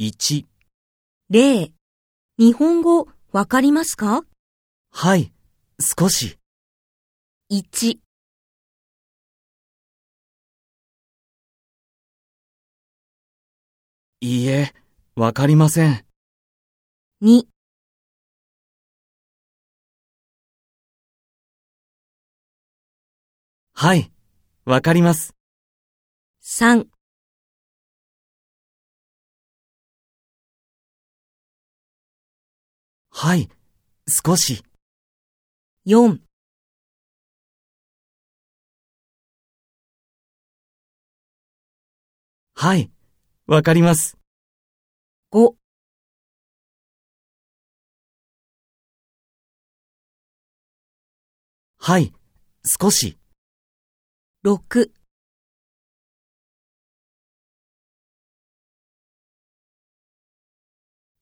[0.00, 0.46] 1、
[1.28, 1.72] 例、
[2.38, 4.22] 日本語わかりますか？
[4.92, 5.32] はい、
[5.80, 6.38] 少し。
[7.50, 7.98] ?1、
[14.20, 14.72] いいえ、
[15.16, 16.06] わかりません。
[17.20, 17.48] 2、
[23.72, 24.12] はい、
[24.64, 25.34] わかります。
[26.40, 26.86] 3
[33.20, 33.48] はい、
[34.06, 34.62] 少し。
[35.84, 36.20] 4
[42.54, 42.92] はい、
[43.48, 44.16] わかります。
[45.32, 45.56] 5
[51.78, 52.12] はい、
[52.80, 53.18] 少し。
[54.44, 54.92] 6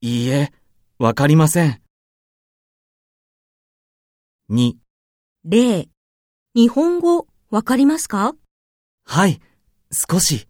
[0.03, 0.53] いいえ、
[0.99, 1.86] わかりません。
[4.49, 4.77] 2、
[5.45, 5.89] 例、
[6.55, 8.37] 日本語わかりますか？
[9.05, 9.41] はい、
[9.91, 10.47] 少し。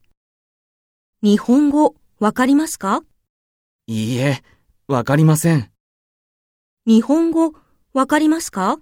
[1.22, 3.02] 日本語わかりますか？
[3.86, 4.42] いいえ、
[4.86, 5.72] わかりません。
[6.84, 7.54] 日本語
[7.94, 8.76] わかりますか？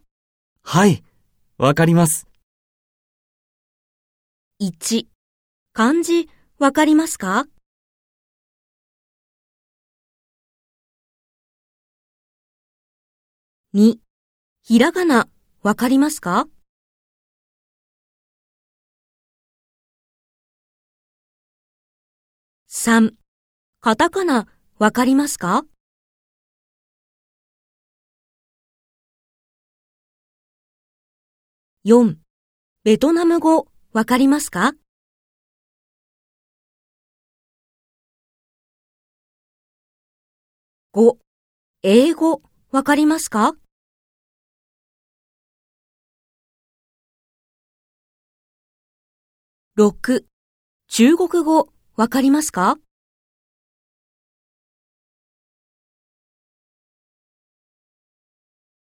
[0.65, 1.05] はい、
[1.59, 2.27] わかります。
[4.61, 5.07] ?1、
[5.73, 6.29] 漢字
[6.59, 7.47] わかりますか
[13.75, 13.99] ？2、
[14.67, 15.29] ひらがな
[15.61, 16.47] わかりますか
[22.71, 23.13] ？3、
[23.83, 24.47] カタカナ
[24.79, 25.67] わかりますか
[31.85, 32.17] ？4、
[32.85, 34.73] ベトナム語わかりますか
[40.95, 41.19] ？5、
[41.83, 42.41] 英語
[42.71, 43.57] わかりますか？
[49.77, 50.25] 6、
[50.87, 52.77] 中国語わかりますか？